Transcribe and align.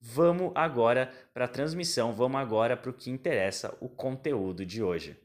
Vamos 0.00 0.52
agora 0.54 1.12
para 1.34 1.44
a 1.44 1.48
transmissão, 1.48 2.12
vamos 2.12 2.40
agora 2.40 2.76
para 2.76 2.90
o 2.90 2.94
que 2.94 3.10
interessa, 3.10 3.76
o 3.80 3.88
conteúdo 3.88 4.64
de 4.64 4.82
hoje. 4.82 5.20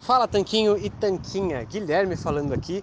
Fala 0.00 0.28
Tanquinho 0.28 0.76
e 0.76 0.90
Tanquinha, 0.90 1.62
Guilherme 1.64 2.16
falando 2.16 2.52
aqui. 2.52 2.82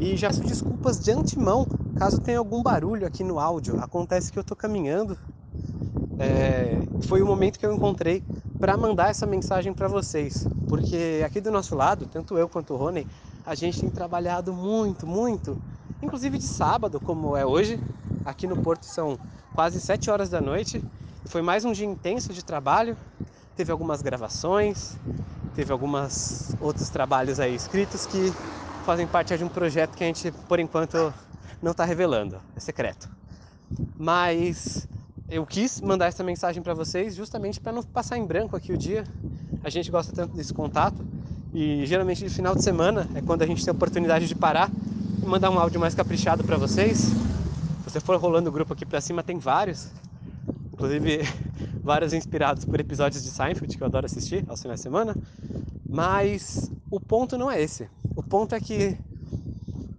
E 0.00 0.16
já 0.16 0.28
peço 0.28 0.42
desculpas 0.44 0.98
de 0.98 1.12
antemão 1.12 1.66
caso 1.96 2.20
tenha 2.20 2.38
algum 2.38 2.62
barulho 2.62 3.06
aqui 3.06 3.22
no 3.22 3.38
áudio. 3.38 3.80
Acontece 3.80 4.32
que 4.32 4.38
eu 4.38 4.42
estou 4.42 4.56
caminhando, 4.56 5.16
é, 6.18 6.78
foi 7.06 7.22
o 7.22 7.26
momento 7.26 7.58
que 7.58 7.66
eu 7.66 7.72
encontrei 7.72 8.22
para 8.58 8.76
mandar 8.76 9.10
essa 9.10 9.26
mensagem 9.26 9.72
para 9.72 9.88
vocês, 9.88 10.46
porque 10.68 11.22
aqui 11.24 11.40
do 11.40 11.50
nosso 11.50 11.74
lado, 11.74 12.06
tanto 12.06 12.38
eu 12.38 12.48
quanto 12.48 12.74
o 12.74 12.76
Rony, 12.76 13.06
a 13.44 13.54
gente 13.54 13.80
tem 13.80 13.90
trabalhado 13.90 14.52
muito, 14.52 15.06
muito, 15.06 15.60
inclusive 16.02 16.38
de 16.38 16.44
sábado, 16.44 17.00
como 17.00 17.36
é 17.36 17.44
hoje, 17.44 17.78
Aqui 18.24 18.46
no 18.46 18.56
Porto 18.56 18.86
são 18.86 19.18
quase 19.54 19.78
7 19.78 20.10
horas 20.10 20.30
da 20.30 20.40
noite. 20.40 20.82
Foi 21.26 21.42
mais 21.42 21.64
um 21.66 21.72
dia 21.72 21.84
intenso 21.84 22.32
de 22.32 22.42
trabalho. 22.42 22.96
Teve 23.54 23.70
algumas 23.70 24.00
gravações, 24.00 24.96
teve 25.54 25.70
alguns 25.70 26.56
outros 26.58 26.88
trabalhos 26.88 27.38
aí 27.38 27.54
escritos 27.54 28.06
que 28.06 28.32
fazem 28.86 29.06
parte 29.06 29.36
de 29.36 29.44
um 29.44 29.48
projeto 29.48 29.94
que 29.94 30.02
a 30.02 30.06
gente, 30.06 30.32
por 30.48 30.58
enquanto, 30.58 31.12
não 31.62 31.72
está 31.72 31.84
revelando, 31.84 32.40
é 32.56 32.60
secreto. 32.60 33.10
Mas 33.96 34.88
eu 35.28 35.44
quis 35.44 35.80
mandar 35.80 36.06
essa 36.06 36.24
mensagem 36.24 36.62
para 36.62 36.72
vocês 36.72 37.14
justamente 37.14 37.60
para 37.60 37.72
não 37.72 37.82
passar 37.82 38.16
em 38.16 38.26
branco 38.26 38.56
aqui 38.56 38.72
o 38.72 38.78
dia. 38.78 39.04
A 39.62 39.68
gente 39.68 39.90
gosta 39.90 40.12
tanto 40.12 40.34
desse 40.34 40.52
contato 40.52 41.04
e 41.52 41.84
geralmente 41.84 42.24
de 42.24 42.30
final 42.30 42.54
de 42.54 42.64
semana 42.64 43.06
é 43.14 43.20
quando 43.20 43.42
a 43.42 43.46
gente 43.46 43.62
tem 43.62 43.70
a 43.70 43.74
oportunidade 43.74 44.26
de 44.26 44.34
parar 44.34 44.70
e 45.22 45.26
mandar 45.26 45.50
um 45.50 45.58
áudio 45.58 45.78
mais 45.78 45.94
caprichado 45.94 46.42
para 46.42 46.56
vocês 46.56 47.12
você 47.94 48.00
for 48.00 48.16
rolando 48.16 48.50
o 48.50 48.52
grupo 48.52 48.72
aqui 48.72 48.84
pra 48.84 49.00
cima, 49.00 49.22
tem 49.22 49.38
vários. 49.38 49.92
Inclusive, 50.72 51.20
vários 51.80 52.12
inspirados 52.12 52.64
por 52.64 52.80
episódios 52.80 53.22
de 53.22 53.30
Seinfeld, 53.30 53.76
que 53.76 53.80
eu 53.80 53.86
adoro 53.86 54.04
assistir 54.04 54.44
aos 54.48 54.60
finais 54.60 54.80
de 54.80 54.82
semana. 54.82 55.16
Mas 55.88 56.72
o 56.90 56.98
ponto 56.98 57.38
não 57.38 57.48
é 57.48 57.62
esse. 57.62 57.88
O 58.16 58.22
ponto 58.22 58.52
é 58.52 58.60
que 58.60 58.98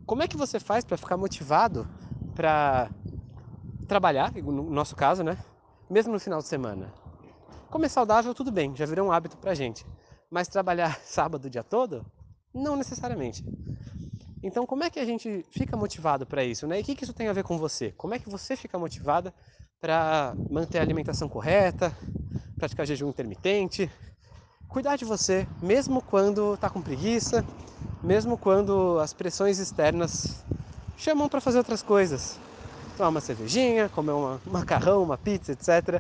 como 0.06 0.22
é 0.22 0.28
que 0.28 0.36
você 0.36 0.60
faz 0.60 0.84
para 0.84 0.98
ficar 0.98 1.16
motivado 1.16 1.88
para 2.36 2.90
trabalhar, 3.88 4.34
no 4.34 4.70
nosso 4.70 4.94
caso, 4.94 5.24
né? 5.24 5.38
Mesmo 5.90 6.12
no 6.12 6.20
final 6.20 6.40
de 6.40 6.48
semana. 6.48 6.94
Comer 7.70 7.88
saudável, 7.88 8.36
tudo 8.36 8.52
bem, 8.52 8.76
já 8.76 8.86
virou 8.86 9.08
um 9.08 9.12
hábito 9.12 9.38
pra 9.38 9.54
gente. 9.54 9.86
Mas 10.30 10.50
trabalhar 10.50 11.00
sábado 11.06 11.46
o 11.46 11.50
dia 11.50 11.64
todo? 11.64 12.06
Não 12.54 12.76
necessariamente. 12.76 13.42
Então, 14.46 14.64
como 14.64 14.84
é 14.84 14.92
que 14.92 15.00
a 15.00 15.06
gente 15.06 15.44
fica 15.50 15.76
motivado 15.76 16.24
para 16.24 16.44
isso? 16.44 16.68
Né? 16.68 16.78
E 16.78 16.82
o 16.82 16.84
que, 16.84 16.94
que 16.94 17.04
isso 17.04 17.14
tem 17.14 17.28
a 17.28 17.34
ver 17.34 17.44
com 17.44 17.58
você? 17.58 17.92
Como 17.98 18.14
é 18.14 18.20
que 18.20 18.30
você 18.30 18.56
fica 18.56 18.78
motivada 18.78 19.34
para 19.82 20.36
manter 20.52 20.78
a 20.78 20.84
alimentação 20.84 21.28
correta, 21.28 21.92
praticar 22.56 22.86
jejum 22.86 23.10
intermitente, 23.10 23.90
cuidar 24.70 24.98
de 24.98 25.04
você, 25.04 25.48
mesmo 25.64 26.00
quando 26.00 26.54
está 26.54 26.70
com 26.70 26.80
preguiça, 26.80 27.44
mesmo 28.04 28.38
quando 28.38 29.00
as 29.00 29.14
pressões 29.14 29.58
externas 29.58 30.46
chamam 30.96 31.28
para 31.28 31.42
fazer 31.42 31.58
outras 31.58 31.82
coisas. 31.82 32.38
Tomar 32.98 33.10
uma 33.10 33.22
cervejinha, 33.22 33.90
comer 33.90 34.12
uma, 34.12 34.40
um 34.46 34.52
macarrão, 34.52 35.02
uma 35.02 35.18
pizza, 35.18 35.54
etc. 35.54 36.00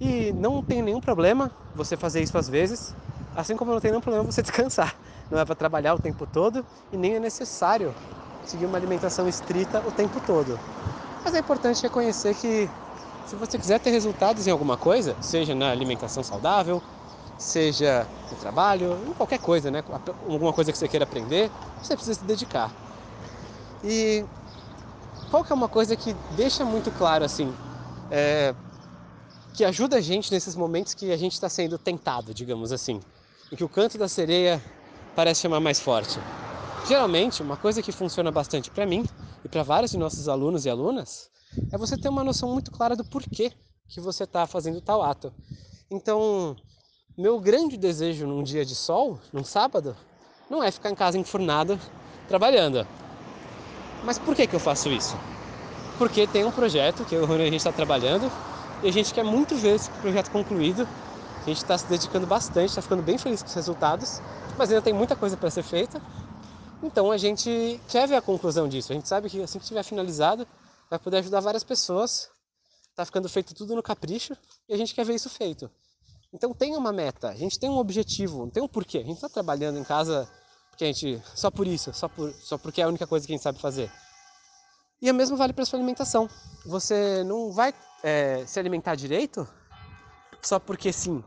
E 0.00 0.32
não 0.32 0.62
tem 0.62 0.80
nenhum 0.80 1.00
problema 1.00 1.52
você 1.74 1.94
fazer 1.94 2.22
isso 2.22 2.38
às 2.38 2.48
vezes, 2.48 2.94
assim 3.36 3.54
como 3.54 3.70
não 3.70 3.80
tem 3.82 3.90
nenhum 3.90 4.00
problema 4.00 4.24
você 4.24 4.40
descansar 4.40 4.96
não 5.30 5.38
é 5.38 5.44
para 5.44 5.54
trabalhar 5.54 5.94
o 5.94 5.98
tempo 5.98 6.26
todo 6.26 6.64
e 6.92 6.96
nem 6.96 7.16
é 7.16 7.20
necessário 7.20 7.94
seguir 8.44 8.66
uma 8.66 8.78
alimentação 8.78 9.28
estrita 9.28 9.82
o 9.86 9.92
tempo 9.92 10.20
todo. 10.20 10.58
Mas 11.24 11.34
é 11.34 11.38
importante 11.40 11.82
reconhecer 11.82 12.34
que 12.34 12.68
se 13.26 13.34
você 13.34 13.58
quiser 13.58 13.80
ter 13.80 13.90
resultados 13.90 14.46
em 14.46 14.50
alguma 14.50 14.76
coisa, 14.76 15.16
seja 15.20 15.54
na 15.54 15.70
alimentação 15.70 16.22
saudável, 16.22 16.80
seja 17.38 18.06
no 18.30 18.36
trabalho, 18.38 18.96
em 19.08 19.12
qualquer 19.14 19.40
coisa, 19.40 19.70
né? 19.70 19.82
Alguma 20.28 20.52
coisa 20.52 20.70
que 20.70 20.78
você 20.78 20.86
queira 20.86 21.04
aprender, 21.04 21.50
você 21.82 21.94
precisa 21.94 22.20
se 22.20 22.24
dedicar. 22.24 22.72
E 23.82 24.24
qual 25.30 25.42
que 25.42 25.52
é 25.52 25.54
uma 25.54 25.68
coisa 25.68 25.96
que 25.96 26.14
deixa 26.36 26.64
muito 26.64 26.90
claro 26.92 27.24
assim, 27.24 27.52
é, 28.12 28.54
que 29.54 29.64
ajuda 29.64 29.96
a 29.96 30.00
gente 30.00 30.32
nesses 30.32 30.54
momentos 30.54 30.94
que 30.94 31.10
a 31.10 31.16
gente 31.16 31.32
está 31.32 31.48
sendo 31.48 31.76
tentado, 31.76 32.32
digamos 32.32 32.70
assim, 32.70 33.00
em 33.50 33.56
que 33.56 33.64
o 33.64 33.68
canto 33.68 33.98
da 33.98 34.06
sereia 34.06 34.62
parece 35.16 35.40
chamar 35.40 35.60
mais 35.60 35.80
forte. 35.80 36.20
Geralmente, 36.86 37.42
uma 37.42 37.56
coisa 37.56 37.82
que 37.82 37.90
funciona 37.90 38.30
bastante 38.30 38.70
para 38.70 38.84
mim 38.84 39.04
e 39.42 39.48
para 39.48 39.62
vários 39.62 39.90
de 39.90 39.98
nossos 39.98 40.28
alunos 40.28 40.66
e 40.66 40.70
alunas 40.70 41.30
é 41.72 41.78
você 41.78 41.96
ter 41.96 42.10
uma 42.10 42.22
noção 42.22 42.52
muito 42.52 42.70
clara 42.70 42.94
do 42.94 43.02
porquê 43.02 43.50
que 43.88 43.98
você 43.98 44.24
está 44.24 44.46
fazendo 44.46 44.80
tal 44.80 45.02
ato. 45.02 45.32
Então, 45.90 46.54
meu 47.16 47.40
grande 47.40 47.78
desejo 47.78 48.26
num 48.26 48.42
dia 48.42 48.64
de 48.64 48.74
sol, 48.74 49.18
num 49.32 49.42
sábado, 49.42 49.96
não 50.50 50.62
é 50.62 50.70
ficar 50.70 50.90
em 50.90 50.94
casa 50.94 51.18
enfurnado 51.18 51.80
trabalhando. 52.28 52.86
Mas 54.04 54.18
por 54.18 54.36
que, 54.36 54.46
que 54.46 54.54
eu 54.54 54.60
faço 54.60 54.90
isso? 54.90 55.16
Porque 55.98 56.26
tem 56.26 56.44
um 56.44 56.52
projeto 56.52 57.04
que 57.06 57.14
eu 57.14 57.26
e 57.26 57.42
a 57.42 57.44
gente 57.44 57.56
está 57.56 57.72
trabalhando 57.72 58.30
e 58.82 58.88
a 58.88 58.92
gente 58.92 59.14
quer 59.14 59.24
muito 59.24 59.56
ver 59.56 59.76
esse 59.76 59.90
projeto 59.90 60.30
concluído 60.30 60.86
a 61.46 61.48
gente 61.50 61.62
está 61.62 61.78
se 61.78 61.86
dedicando 61.86 62.26
bastante, 62.26 62.70
está 62.70 62.82
ficando 62.82 63.04
bem 63.04 63.16
feliz 63.16 63.40
com 63.40 63.48
os 63.48 63.54
resultados, 63.54 64.20
mas 64.58 64.68
ainda 64.68 64.82
tem 64.82 64.92
muita 64.92 65.14
coisa 65.14 65.36
para 65.36 65.48
ser 65.48 65.62
feita. 65.62 66.02
Então 66.82 67.12
a 67.12 67.16
gente 67.16 67.80
quer 67.88 68.08
ver 68.08 68.16
a 68.16 68.20
conclusão 68.20 68.68
disso. 68.68 68.90
A 68.90 68.96
gente 68.96 69.06
sabe 69.06 69.30
que 69.30 69.40
assim 69.40 69.58
que 69.58 69.64
estiver 69.64 69.84
finalizado, 69.84 70.46
vai 70.90 70.98
poder 70.98 71.18
ajudar 71.18 71.38
várias 71.38 71.62
pessoas. 71.62 72.28
Está 72.90 73.04
ficando 73.04 73.28
feito 73.28 73.54
tudo 73.54 73.76
no 73.76 73.82
capricho 73.82 74.36
e 74.68 74.74
a 74.74 74.76
gente 74.76 74.92
quer 74.92 75.04
ver 75.04 75.14
isso 75.14 75.30
feito. 75.30 75.70
Então 76.32 76.52
tem 76.52 76.74
uma 76.76 76.92
meta, 76.92 77.28
a 77.28 77.36
gente 77.36 77.60
tem 77.60 77.70
um 77.70 77.78
objetivo, 77.78 78.38
não 78.38 78.50
tem 78.50 78.62
um 78.62 78.68
porquê. 78.68 78.98
A 78.98 79.04
gente 79.04 79.14
está 79.14 79.28
trabalhando 79.28 79.78
em 79.78 79.84
casa 79.84 80.28
porque 80.70 80.82
a 80.82 80.88
gente 80.88 81.22
só 81.32 81.48
por 81.48 81.66
isso, 81.68 81.92
só 81.92 82.08
por 82.08 82.32
só 82.34 82.58
porque 82.58 82.80
é 82.80 82.84
a 82.84 82.88
única 82.88 83.06
coisa 83.06 83.24
que 83.24 83.32
a 83.32 83.36
gente 83.36 83.44
sabe 83.44 83.60
fazer. 83.60 83.88
E 85.00 85.08
o 85.08 85.14
mesmo 85.14 85.36
vale 85.36 85.52
para 85.52 85.64
sua 85.64 85.78
alimentação. 85.78 86.28
Você 86.64 87.22
não 87.22 87.52
vai 87.52 87.72
é, 88.02 88.44
se 88.46 88.58
alimentar 88.58 88.96
direito 88.96 89.46
só 90.42 90.58
porque 90.58 90.92
sim, 90.92 91.22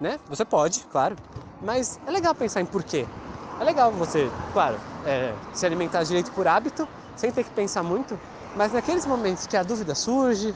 né? 0.00 0.18
Você 0.28 0.44
pode, 0.44 0.80
claro, 0.86 1.16
mas 1.60 1.98
é 2.06 2.10
legal 2.10 2.34
pensar 2.34 2.60
em 2.60 2.66
porquê. 2.66 3.06
É 3.60 3.64
legal 3.64 3.90
você, 3.92 4.30
claro, 4.52 4.78
é, 5.04 5.34
se 5.52 5.64
alimentar 5.64 6.04
direito 6.04 6.30
por 6.32 6.46
hábito, 6.46 6.86
sem 7.16 7.32
ter 7.32 7.44
que 7.44 7.50
pensar 7.50 7.82
muito, 7.82 8.18
mas 8.54 8.72
naqueles 8.72 9.06
momentos 9.06 9.46
que 9.46 9.56
a 9.56 9.62
dúvida 9.62 9.94
surge, 9.94 10.54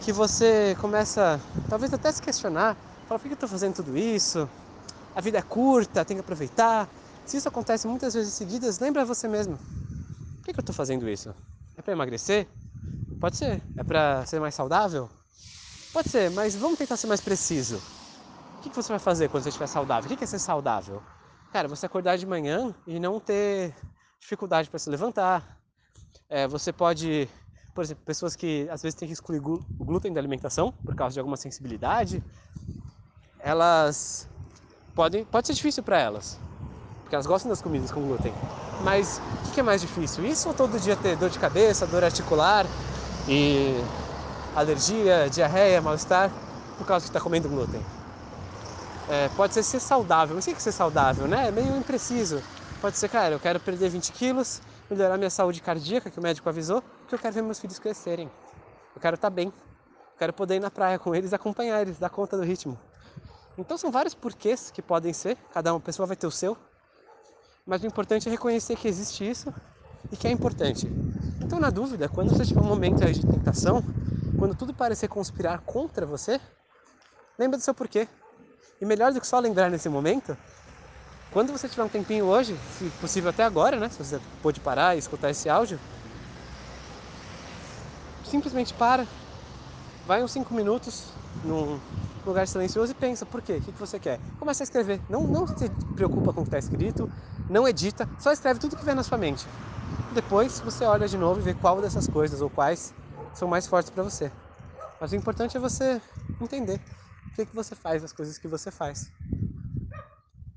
que 0.00 0.12
você 0.12 0.76
começa 0.80 1.40
talvez 1.68 1.92
até 1.92 2.10
se 2.12 2.22
questionar, 2.22 2.76
fala, 3.06 3.18
por 3.18 3.22
que 3.26 3.32
eu 3.32 3.34
estou 3.34 3.48
fazendo 3.48 3.74
tudo 3.74 3.96
isso? 3.96 4.48
A 5.14 5.20
vida 5.20 5.38
é 5.38 5.42
curta, 5.42 6.04
tem 6.04 6.16
que 6.16 6.20
aproveitar. 6.20 6.88
Se 7.26 7.36
isso 7.36 7.48
acontece 7.48 7.86
muitas 7.86 8.14
vezes 8.14 8.34
seguidas, 8.34 8.78
lembra 8.78 9.04
você 9.04 9.28
mesmo. 9.28 9.56
Por 9.56 10.44
que 10.44 10.50
eu 10.50 10.60
estou 10.60 10.74
fazendo 10.74 11.08
isso? 11.08 11.34
É 11.76 11.82
para 11.82 11.92
emagrecer? 11.92 12.46
Pode 13.20 13.36
ser. 13.36 13.62
É 13.76 13.82
para 13.82 14.24
ser 14.26 14.40
mais 14.40 14.54
saudável? 14.54 15.10
Pode 15.92 16.08
ser, 16.08 16.30
mas 16.30 16.56
vamos 16.56 16.78
tentar 16.78 16.96
ser 16.96 17.06
mais 17.06 17.20
preciso. 17.20 17.82
O 18.60 18.62
que 18.62 18.68
você 18.76 18.92
vai 18.92 18.98
fazer 18.98 19.30
quando 19.30 19.42
você 19.42 19.48
estiver 19.48 19.66
saudável? 19.66 20.12
O 20.12 20.14
que 20.14 20.22
é 20.22 20.26
ser 20.26 20.38
saudável? 20.38 21.02
Cara, 21.50 21.66
você 21.66 21.86
acordar 21.86 22.18
de 22.18 22.26
manhã 22.26 22.74
e 22.86 23.00
não 23.00 23.18
ter 23.18 23.74
dificuldade 24.20 24.68
para 24.68 24.78
se 24.78 24.90
levantar. 24.90 25.56
É, 26.28 26.46
você 26.46 26.70
pode, 26.70 27.26
por 27.74 27.82
exemplo, 27.82 28.04
pessoas 28.04 28.36
que 28.36 28.68
às 28.70 28.82
vezes 28.82 28.94
têm 28.94 29.08
que 29.08 29.14
excluir 29.14 29.40
o 29.40 29.62
glúten 29.82 30.12
da 30.12 30.20
alimentação 30.20 30.74
por 30.84 30.94
causa 30.94 31.14
de 31.14 31.20
alguma 31.20 31.38
sensibilidade, 31.38 32.22
elas 33.38 34.28
podem, 34.94 35.24
pode 35.24 35.46
ser 35.46 35.54
difícil 35.54 35.82
para 35.82 35.98
elas, 35.98 36.38
porque 37.02 37.14
elas 37.14 37.26
gostam 37.26 37.48
das 37.48 37.62
comidas 37.62 37.90
com 37.90 38.02
glúten. 38.02 38.34
Mas 38.84 39.22
o 39.48 39.54
que 39.54 39.60
é 39.60 39.62
mais 39.62 39.80
difícil? 39.80 40.22
Isso 40.26 40.48
ou 40.48 40.54
todo 40.54 40.78
dia 40.78 40.96
ter 40.96 41.16
dor 41.16 41.30
de 41.30 41.38
cabeça, 41.38 41.86
dor 41.86 42.04
articular 42.04 42.66
e 43.26 43.72
alergia, 44.54 45.30
diarreia, 45.30 45.80
mal-estar 45.80 46.30
por 46.76 46.86
causa 46.86 47.06
que 47.06 47.08
está 47.08 47.20
comendo 47.20 47.48
glúten? 47.48 47.80
É, 49.10 49.28
pode 49.30 49.52
ser 49.52 49.64
ser 49.64 49.80
saudável. 49.80 50.36
Mas 50.36 50.46
o 50.46 50.50
que 50.50 50.56
é 50.56 50.60
ser 50.60 50.70
saudável, 50.70 51.26
né? 51.26 51.48
É 51.48 51.50
meio 51.50 51.76
impreciso. 51.76 52.40
Pode 52.80 52.96
ser, 52.96 53.08
cara, 53.08 53.34
eu 53.34 53.40
quero 53.40 53.58
perder 53.58 53.90
20 53.90 54.12
quilos, 54.12 54.62
melhorar 54.88 55.18
minha 55.18 55.28
saúde 55.28 55.60
cardíaca, 55.60 56.08
que 56.08 56.18
o 56.18 56.22
médico 56.22 56.48
avisou, 56.48 56.80
porque 56.80 57.16
eu 57.16 57.18
quero 57.18 57.34
ver 57.34 57.42
meus 57.42 57.58
filhos 57.58 57.78
crescerem. 57.80 58.30
Eu 58.94 59.00
quero 59.00 59.16
estar 59.16 59.28
tá 59.28 59.34
bem. 59.34 59.48
Eu 59.48 60.18
quero 60.18 60.32
poder 60.32 60.56
ir 60.56 60.60
na 60.60 60.70
praia 60.70 60.96
com 60.98 61.12
eles, 61.12 61.32
acompanhar 61.32 61.82
eles, 61.82 61.98
dar 61.98 62.08
conta 62.08 62.36
do 62.36 62.44
ritmo. 62.44 62.78
Então 63.58 63.76
são 63.76 63.90
vários 63.90 64.14
porquês 64.14 64.70
que 64.70 64.80
podem 64.80 65.12
ser, 65.12 65.36
cada 65.52 65.72
uma 65.74 65.80
pessoa 65.80 66.06
vai 66.06 66.16
ter 66.16 66.26
o 66.26 66.30
seu. 66.30 66.56
Mas 67.66 67.82
o 67.82 67.86
importante 67.86 68.28
é 68.28 68.30
reconhecer 68.30 68.76
que 68.76 68.86
existe 68.86 69.28
isso 69.28 69.52
e 70.12 70.16
que 70.16 70.28
é 70.28 70.30
importante. 70.30 70.86
Então, 71.42 71.58
na 71.58 71.68
dúvida, 71.68 72.08
quando 72.08 72.30
você 72.30 72.44
tiver 72.44 72.60
um 72.60 72.64
momento 72.64 73.04
de 73.04 73.26
tentação, 73.26 73.82
quando 74.38 74.54
tudo 74.54 74.72
parecer 74.72 75.08
conspirar 75.08 75.60
contra 75.62 76.06
você, 76.06 76.40
lembra 77.38 77.58
do 77.58 77.62
seu 77.62 77.74
porquê. 77.74 78.06
E 78.80 78.86
melhor 78.86 79.12
do 79.12 79.20
que 79.20 79.26
só 79.26 79.38
lembrar 79.38 79.70
nesse 79.70 79.88
momento, 79.88 80.36
quando 81.30 81.52
você 81.52 81.68
tiver 81.68 81.84
um 81.84 81.88
tempinho 81.88 82.24
hoje, 82.24 82.56
se 82.78 82.84
possível 82.98 83.28
até 83.28 83.44
agora, 83.44 83.78
né? 83.78 83.88
Se 83.90 84.02
você 84.02 84.18
pôde 84.42 84.58
parar 84.58 84.96
e 84.96 84.98
escutar 84.98 85.28
esse 85.30 85.50
áudio, 85.50 85.78
simplesmente 88.24 88.72
para, 88.72 89.06
vai 90.06 90.22
uns 90.22 90.32
5 90.32 90.54
minutos 90.54 91.12
num 91.44 91.78
lugar 92.26 92.48
silencioso 92.48 92.92
e 92.92 92.94
pensa, 92.94 93.26
por 93.26 93.42
quê? 93.42 93.58
O 93.58 93.60
que 93.60 93.70
você 93.72 93.98
quer? 93.98 94.18
Começa 94.38 94.62
a 94.62 94.64
escrever. 94.64 95.00
Não, 95.10 95.26
não 95.26 95.46
se 95.46 95.68
preocupa 95.94 96.32
com 96.32 96.40
o 96.40 96.44
que 96.44 96.48
está 96.48 96.58
escrito, 96.58 97.08
não 97.50 97.68
edita, 97.68 98.08
só 98.18 98.32
escreve 98.32 98.60
tudo 98.60 98.76
que 98.76 98.84
vem 98.84 98.94
na 98.94 99.02
sua 99.02 99.18
mente. 99.18 99.44
Depois 100.14 100.58
você 100.60 100.84
olha 100.86 101.06
de 101.06 101.18
novo 101.18 101.38
e 101.40 101.42
vê 101.42 101.54
qual 101.54 101.82
dessas 101.82 102.08
coisas 102.08 102.40
ou 102.40 102.48
quais 102.48 102.94
são 103.34 103.46
mais 103.46 103.66
fortes 103.66 103.90
para 103.90 104.02
você. 104.02 104.32
Mas 104.98 105.12
o 105.12 105.16
importante 105.16 105.56
é 105.56 105.60
você 105.60 106.00
entender 106.40 106.80
o 107.44 107.46
que, 107.46 107.54
você 107.54 107.74
faz, 107.74 108.04
as 108.04 108.12
coisas 108.12 108.38
que 108.38 108.48
você 108.48 108.70
faz. 108.70 109.10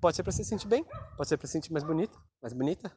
Pode 0.02 0.16
ser 0.16 0.24
para 0.24 0.32
se 0.32 0.44
sentir 0.44 0.68
bem, 0.68 0.86
pode 1.16 1.30
ser 1.30 1.38
para 1.38 1.48
se 1.48 1.54
sentir 1.54 1.72
mais 1.72 1.84
bonito, 1.84 2.22
mais 2.42 2.54
bonita, 2.54 2.92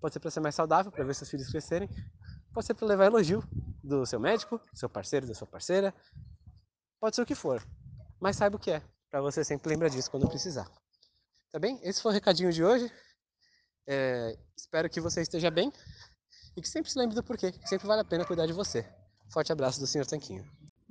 pode 0.00 0.12
ser 0.12 0.20
para 0.20 0.30
ser 0.30 0.40
mais 0.40 0.54
saudável, 0.54 0.90
para 0.90 1.04
ver 1.04 1.14
seus 1.14 1.30
filhos 1.30 1.48
crescerem, 1.48 1.88
pode 2.52 2.66
ser 2.66 2.74
para 2.74 2.86
levar 2.86 3.06
elogio 3.06 3.42
do 3.82 4.04
seu 4.04 4.18
médico, 4.18 4.58
do 4.58 4.78
seu 4.78 4.88
parceiro, 4.88 5.26
da 5.26 5.34
sua 5.34 5.46
parceira, 5.46 5.94
pode 7.00 7.16
ser 7.16 7.22
o 7.22 7.26
que 7.26 7.34
for. 7.34 7.64
Mas 8.20 8.36
saiba 8.36 8.56
o 8.56 8.58
que 8.58 8.70
é, 8.70 8.82
para 9.10 9.20
você 9.20 9.44
sempre 9.44 9.68
lembrar 9.68 9.88
disso 9.88 10.10
quando 10.10 10.28
precisar. 10.28 10.68
Tá 11.50 11.58
bem? 11.58 11.78
Esse 11.82 12.00
foi 12.00 12.12
o 12.12 12.14
recadinho 12.14 12.52
de 12.52 12.64
hoje. 12.64 12.90
É, 13.86 14.38
espero 14.56 14.88
que 14.88 15.00
você 15.00 15.20
esteja 15.20 15.50
bem 15.50 15.72
e 16.56 16.62
que 16.62 16.68
sempre 16.68 16.90
se 16.90 16.98
lembre 16.98 17.14
do 17.14 17.22
porquê, 17.22 17.52
que 17.52 17.68
sempre 17.68 17.86
vale 17.86 18.00
a 18.00 18.04
pena 18.04 18.24
cuidar 18.24 18.46
de 18.46 18.52
você. 18.52 18.88
Forte 19.30 19.52
abraço 19.52 19.80
do 19.80 19.86
Sr. 19.86 20.06
Tanquinho. 20.06 20.44